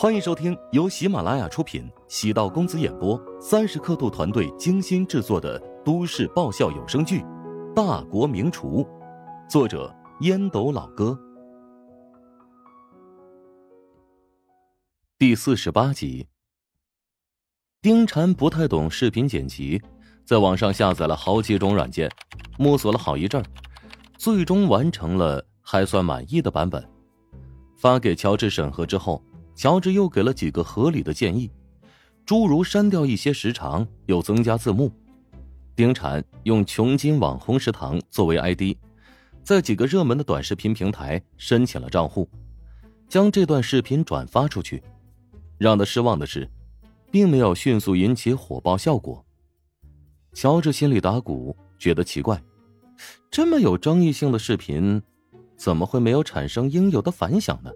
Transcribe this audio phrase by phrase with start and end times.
[0.00, 7.20] 欢迎收听由喜马拉雅出品、喜道公子演播、三十刻度团队精心制作的都市爆笑有声剧
[7.74, 8.82] 《大国名厨》，
[9.46, 11.18] 作者烟斗老哥，
[15.18, 16.26] 第四十八集。
[17.82, 19.82] 丁禅不太懂视频剪辑，
[20.24, 22.10] 在网上下载了好几种软件，
[22.58, 23.44] 摸索了好一阵
[24.16, 26.82] 最终完成了还算满意的版本，
[27.76, 29.22] 发给乔治审核之后。
[29.60, 31.50] 乔治又给了几个合理的建议，
[32.24, 34.90] 诸如删掉一些时长，又增加字幕。
[35.76, 38.74] 丁产用“穷金网红食堂”作为 ID，
[39.44, 42.26] 在几个热门的短视频平台申请了账户，
[43.06, 44.82] 将这段视频转发出去。
[45.58, 46.50] 让他失望的是，
[47.10, 49.22] 并没有迅速引起火爆效果。
[50.32, 52.42] 乔治心里打鼓，觉得奇怪：
[53.30, 55.02] 这么有争议性的视频，
[55.54, 57.70] 怎么会没有产生应有的反响呢？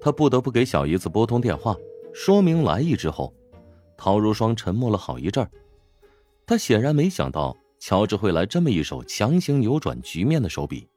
[0.00, 1.76] 他不得不给小姨子拨通电话，
[2.12, 3.34] 说明来意之后，
[3.96, 5.50] 陶如霜沉默了好一阵儿。
[6.46, 10.88] 他显然没想到乔治会来这么一手强行扭转局面的手笔。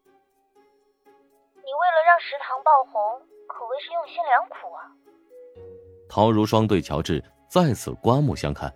[1.05, 3.01] 你为了让食堂爆红，
[3.47, 4.81] 可谓是用心良苦啊！
[6.09, 8.73] 陶如霜对乔治再次刮目相看。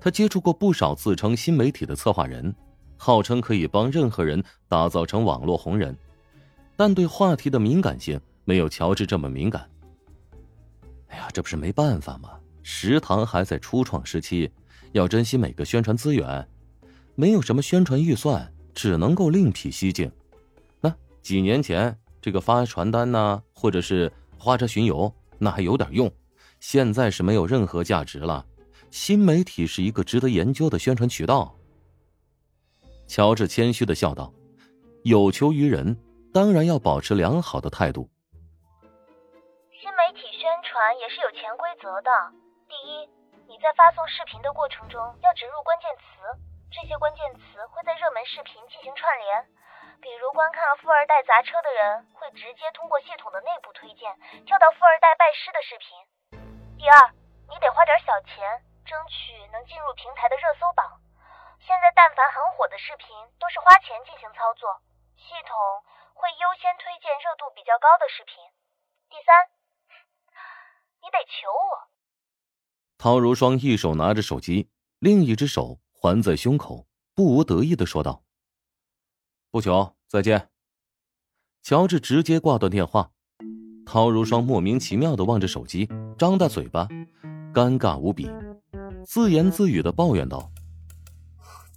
[0.00, 2.54] 他接触过不少自称新媒体的策划人，
[2.96, 5.96] 号称可以帮任何人打造成网络红人，
[6.76, 8.20] 但对话题的敏感性。
[8.50, 9.64] 没有乔治这么敏感。
[11.06, 12.30] 哎呀，这不是没办法吗？
[12.64, 14.50] 食堂还在初创时期，
[14.90, 16.48] 要珍惜每个宣传资源，
[17.14, 20.10] 没有什么宣传预算，只能够另辟蹊径。
[20.80, 20.92] 那
[21.22, 26.10] 几年前这个发传单呢，或者是花车巡游，那还有点用。
[26.58, 28.44] 现在是没有任何价值了。
[28.90, 31.56] 新媒体是一个值得研究的宣传渠道。
[33.06, 34.34] 乔治谦虚的笑道
[35.04, 35.96] ：“有求于人，
[36.32, 38.10] 当然要保持良好的态度。”
[40.70, 42.30] 传也是有潜规则的。
[42.68, 43.10] 第一，
[43.48, 46.02] 你在发送视频的过程中要植入关键词，
[46.70, 49.50] 这些关键词会在热门视频进行串联。
[50.00, 54.14] 比如观看了富二代砸车的人会直接通过系统的内部推荐
[54.46, 55.90] 跳到富二代拜师的视频。
[56.78, 57.10] 第二，
[57.50, 60.86] 你得花点小钱，争取能进入平台的热搜榜。
[61.58, 63.08] 现在但凡很火的视频
[63.40, 64.78] 都是花钱进行操作，
[65.18, 65.58] 系统
[66.14, 68.38] 会优先推荐热度比较高的视频。
[69.10, 69.50] 第三。
[71.00, 71.90] 你得求我。
[72.98, 74.68] 陶如霜一手拿着手机，
[74.98, 78.22] 另一只手环在胸口，不无得意的说道
[79.50, 80.50] ：“不求，再见。”
[81.62, 83.10] 乔治直接挂断电话。
[83.86, 86.86] 陶如霜莫名其妙的望着手机，张大嘴巴，
[87.52, 88.30] 尴尬无比，
[89.04, 90.50] 自言自语的抱怨道：“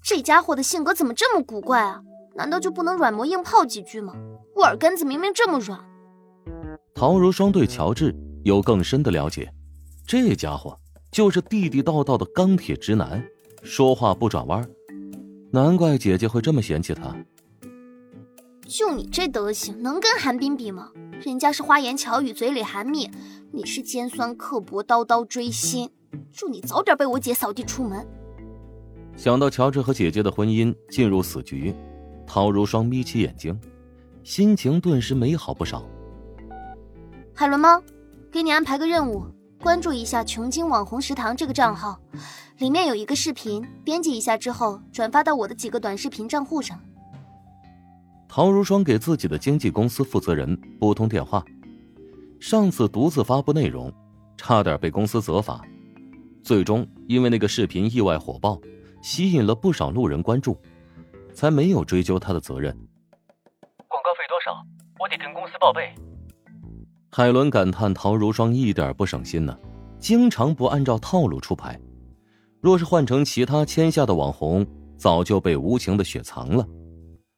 [0.03, 2.01] 这家伙的性格怎么这么古怪啊？
[2.35, 4.13] 难道就不能软磨硬泡几句吗？
[4.55, 5.83] 我耳根子明明这么软。”
[6.93, 8.13] 陶如霜对乔治。
[8.43, 9.51] 有更深的了解，
[10.05, 10.77] 这家伙
[11.11, 13.23] 就是地地道道的钢铁直男，
[13.61, 14.67] 说话不转弯，
[15.49, 17.15] 难怪姐姐会这么嫌弃他。
[18.65, 20.89] 就你这德行，能跟韩冰比吗？
[21.21, 23.09] 人家是花言巧语，嘴里含蜜，
[23.51, 25.89] 你是尖酸刻薄，刀刀锥心。
[26.31, 28.05] 祝你早点被我姐扫地出门。
[29.15, 31.73] 想到乔治和姐姐的婚姻进入死局，
[32.27, 33.57] 陶如霜眯起眼睛，
[34.23, 35.85] 心情顿时美好不少。
[37.33, 37.81] 海伦吗？
[38.33, 39.27] 给你安排个任务，
[39.61, 41.99] 关注一下“穷金网红食堂”这个账号，
[42.57, 46.81] 里面有一个视频，编辑一下之后转发到我的几个短视频账户上。
[48.27, 51.45] 陶如霜给自己的经纪公司负责人拨通电话，
[52.39, 53.93] 上次独自发布内容，
[54.35, 55.61] 差点被公司责罚，
[56.41, 58.59] 最终因为那个视频意外火爆，
[59.03, 60.57] 吸引了不少路人关注，
[61.35, 62.75] 才没有追究他的责任。
[63.87, 64.65] 广告费多少？
[64.99, 65.93] 我得跟公司报备。
[67.15, 69.55] 海伦感叹：“陶如霜一点不省心呢，
[69.99, 71.79] 经常不按照套路出牌。
[72.59, 74.65] 若是换成其他签下的网红，
[74.97, 76.67] 早就被无情的雪藏了。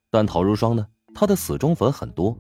[0.10, 2.38] 但陶如霜呢，她的死忠粉很多，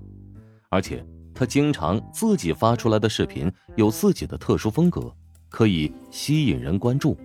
[0.69, 5.13] 而且她经常自己发出来的视频有自己的特殊风格，
[5.50, 7.18] 可以吸引人关注。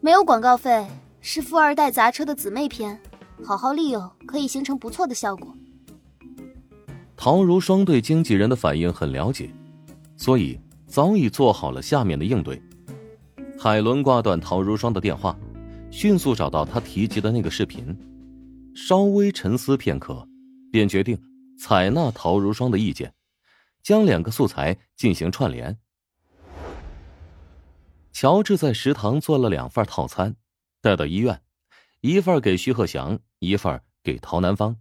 [0.00, 0.86] 没有广告费，
[1.20, 2.98] 是富二代砸车的姊妹篇，
[3.44, 5.54] 好好利用，可以形成不错的效果。”
[7.20, 9.50] 陶如霜对经纪人的反应很了解，
[10.16, 12.62] 所以早已做好了下面的应对。
[13.58, 15.36] 海伦挂断陶如霜的电话，
[15.90, 17.84] 迅速找到他提及的那个视频，
[18.72, 20.24] 稍微沉思片刻，
[20.70, 21.20] 便决定
[21.58, 23.12] 采纳陶如霜的意见，
[23.82, 25.76] 将两个素材进行串联。
[28.12, 30.36] 乔治在食堂做了两份套餐，
[30.80, 31.42] 带到医院，
[32.00, 34.76] 一份给徐鹤祥，一份给陶南方。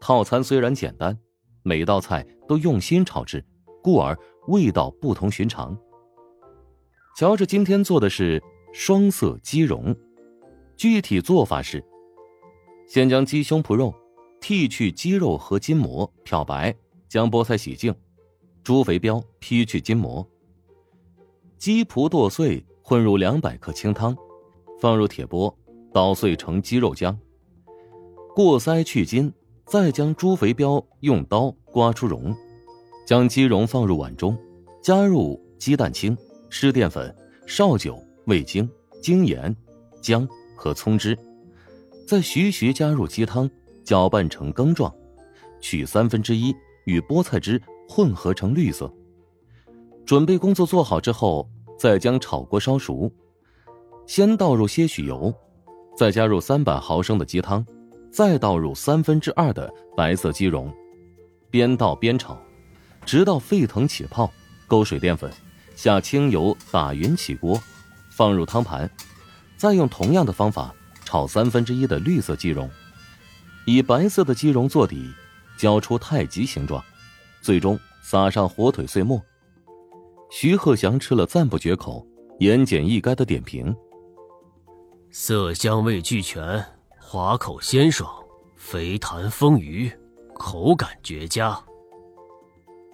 [0.00, 1.18] 套餐虽然简单。
[1.68, 3.44] 每道菜都用心炒制，
[3.82, 5.78] 故而味道不同寻常。
[7.14, 8.42] 乔治今天做的是
[8.72, 9.94] 双色鸡蓉，
[10.78, 11.84] 具体做法是：
[12.86, 13.94] 先将鸡胸脯肉
[14.40, 16.74] 剔去鸡肉和筋膜，漂白，
[17.06, 17.94] 将菠菜洗净，
[18.64, 20.26] 猪肥膘劈去筋膜，
[21.58, 24.16] 鸡脯剁碎，混入两百克清汤，
[24.80, 25.54] 放入铁钵，
[25.92, 27.14] 捣碎成鸡肉浆。
[28.34, 29.30] 过筛去筋，
[29.68, 32.34] 再将猪肥膘用刀刮出蓉，
[33.06, 34.34] 将鸡蓉放入碗中，
[34.82, 36.16] 加入鸡蛋清、
[36.48, 37.14] 湿淀粉、
[37.46, 38.68] 绍酒、味精、
[39.02, 39.54] 精盐、
[40.00, 40.26] 姜
[40.56, 41.16] 和葱汁，
[42.06, 43.48] 再徐徐加入鸡汤，
[43.84, 44.90] 搅拌成羹状，
[45.60, 46.54] 取三分之一
[46.86, 48.90] 与菠菜汁混合成绿色。
[50.06, 51.46] 准备工作做好之后，
[51.78, 53.12] 再将炒锅烧熟，
[54.06, 55.34] 先倒入些许油，
[55.94, 57.62] 再加入三百毫升的鸡汤。
[58.10, 60.72] 再倒入三分之二的白色鸡蓉，
[61.50, 62.36] 边倒边炒，
[63.04, 64.30] 直到沸腾起泡，
[64.66, 65.30] 勾水淀粉，
[65.76, 67.60] 下清油打匀起锅，
[68.10, 68.90] 放入汤盘，
[69.56, 70.74] 再用同样的方法
[71.04, 72.68] 炒三分之一的绿色鸡蓉，
[73.66, 75.12] 以白色的鸡蓉做底，
[75.56, 76.82] 浇出太极形状，
[77.40, 79.22] 最终撒上火腿碎末。
[80.30, 82.06] 徐鹤祥吃了赞不绝口，
[82.40, 83.74] 言简意赅的点评：
[85.10, 86.77] 色香味俱全。
[87.10, 88.22] 滑口鲜爽，
[88.54, 89.90] 肥弹丰腴，
[90.34, 91.58] 口感绝佳。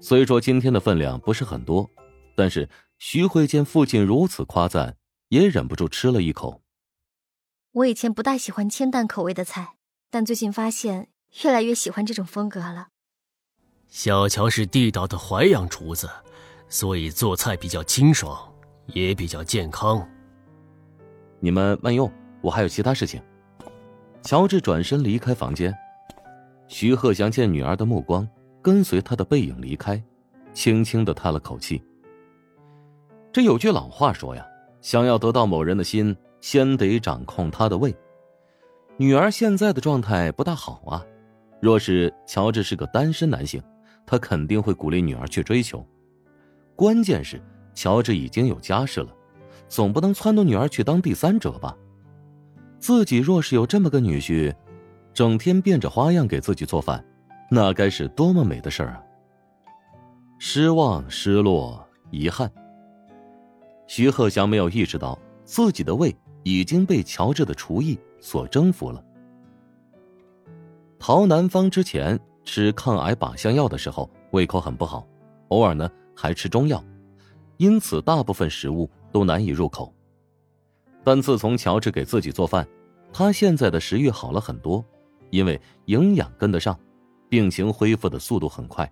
[0.00, 1.90] 虽说今天的分量不是很多，
[2.36, 2.68] 但是
[3.00, 4.96] 徐慧见父亲如此夸赞，
[5.30, 6.62] 也忍不住吃了一口。
[7.72, 9.74] 我以前不大喜欢清淡口味的菜，
[10.12, 11.08] 但最近发现
[11.42, 12.90] 越来越喜欢这种风格了。
[13.88, 16.08] 小乔是地道的淮扬厨子，
[16.68, 18.48] 所以做菜比较清爽，
[18.86, 20.08] 也比较健康。
[21.40, 22.08] 你们慢用，
[22.42, 23.20] 我还有其他事情。
[24.24, 25.76] 乔治转身离开房间，
[26.66, 28.26] 徐鹤祥见女儿的目光
[28.62, 30.02] 跟随他的背影离开，
[30.54, 31.82] 轻轻的叹了口气。
[33.30, 34.42] 这有句老话说呀，
[34.80, 37.94] 想要得到某人的心，先得掌控他的胃。
[38.96, 41.04] 女儿现在的状态不大好啊，
[41.60, 43.62] 若是乔治是个单身男性，
[44.06, 45.86] 他肯定会鼓励女儿去追求。
[46.74, 47.38] 关键是
[47.74, 49.14] 乔治已经有家室了，
[49.68, 51.76] 总不能撺掇女儿去当第三者吧。
[52.84, 54.54] 自己若是有这么个女婿，
[55.14, 57.02] 整天变着花样给自己做饭，
[57.50, 59.02] 那该是多么美的事儿啊！
[60.38, 62.52] 失望、失落、遗憾。
[63.86, 69.02] 徐鹤祥没有意识到自己的胃已经被乔治的厨艺所征服了。
[70.98, 75.08] 陶南方之前吃抗癌靶向药的时候，胃口很不好，
[75.48, 76.84] 偶尔呢还吃中药，
[77.56, 79.90] 因此大部分食物都难以入口。
[81.04, 82.66] 但自从乔治给自己做饭，
[83.12, 84.84] 他现在的食欲好了很多，
[85.30, 86.78] 因为营养跟得上，
[87.28, 88.90] 病情恢复的速度很快。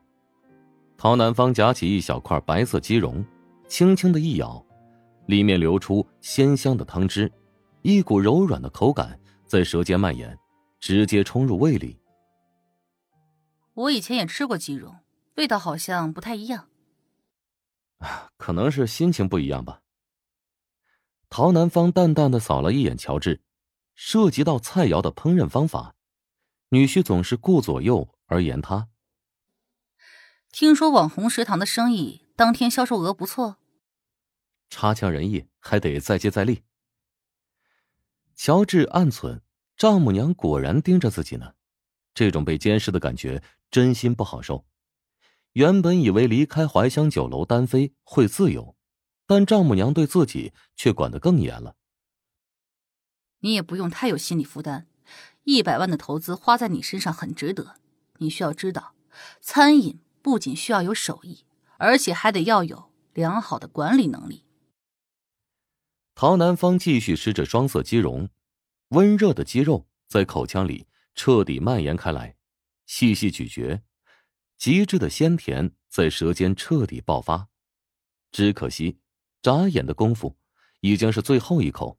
[0.96, 3.24] 陶南方夹起一小块白色鸡蓉，
[3.66, 4.64] 轻轻的一咬，
[5.26, 7.32] 里面流出鲜香的汤汁，
[7.80, 10.38] 一股柔软的口感在舌尖蔓延，
[10.78, 11.98] 直接冲入胃里。
[13.74, 14.94] 我以前也吃过鸡蓉，
[15.36, 16.68] 味道好像不太一样。
[18.36, 19.80] 可能是心情不一样吧。
[21.34, 23.40] 陶南方淡淡的扫了一眼乔治，
[23.94, 25.94] 涉及到菜肴的烹饪方法，
[26.68, 28.90] 女婿总是顾左右而言他。
[30.50, 33.56] 听说网红食堂的生意当天销售额不错，
[34.68, 36.64] 差强人意，还得再接再厉。
[38.36, 39.40] 乔治暗忖：
[39.74, 41.54] 丈母娘果然盯着自己呢，
[42.12, 44.66] 这种被监视的感觉真心不好受。
[45.52, 48.76] 原本以为离开怀香酒楼单飞会自由。
[49.32, 51.74] 但丈母娘对自己却管得更严了。
[53.38, 54.86] 你也不用太有心理负担，
[55.44, 57.76] 一百万的投资花在你身上很值得。
[58.18, 58.94] 你需要知道，
[59.40, 61.46] 餐饮不仅需要有手艺，
[61.78, 64.44] 而且还得要有良好的管理能力。
[66.14, 68.28] 陶南方继续吃着双色鸡蓉，
[68.88, 72.36] 温热的鸡肉在口腔里彻底蔓延开来，
[72.84, 73.80] 细细咀嚼，
[74.58, 77.48] 极致的鲜甜在舌尖彻底爆发。
[78.30, 78.98] 只可惜。
[79.42, 80.36] 眨眼的功夫，
[80.80, 81.98] 已经是最后一口。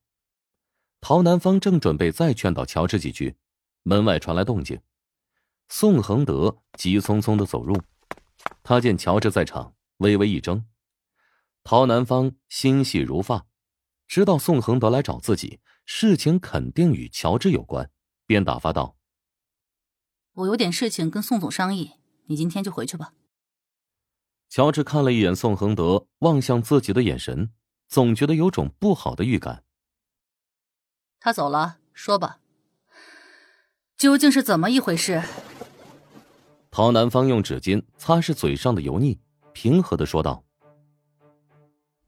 [1.01, 3.35] 陶南方正准备再劝导乔治几句，
[3.83, 4.79] 门外传来动静。
[5.67, 7.77] 宋恒德急匆匆的走入，
[8.63, 10.63] 他见乔治在场，微微一怔。
[11.63, 13.45] 陶南方心细如发，
[14.07, 17.89] 知道宋恒德来找自己，事情肯定与乔治有关，
[18.25, 18.95] 便打发道
[20.33, 21.91] ：“我有点事情跟宋总商议，
[22.27, 23.13] 你今天就回去吧。”
[24.55, 27.49] 乔治看了一眼宋恒德望向自己的眼神，
[27.87, 29.63] 总觉得有种不好的预感。
[31.19, 32.37] 他走了，说吧，
[33.97, 35.23] 究竟是怎么一回事？
[36.69, 39.19] 陶南方用纸巾擦拭嘴上的油腻，
[39.53, 40.43] 平和的说道：“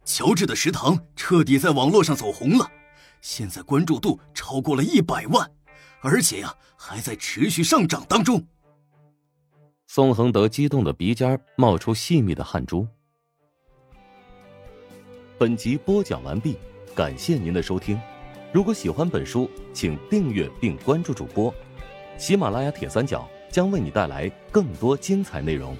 [0.05, 2.69] 乔治的食堂彻底在网络上走红了，
[3.21, 5.51] 现在关注度超过了一百万，
[6.01, 8.45] 而且呀，还在持续上涨当中。
[9.95, 12.85] 宋恒德激动的鼻尖冒出细密的汗珠。
[15.37, 16.57] 本集播讲完毕，
[16.93, 17.97] 感谢您的收听。
[18.51, 21.53] 如果喜欢本书，请订阅并关注主播。
[22.17, 25.73] 喜马拉雅铁三角将为你带来更多精彩内容。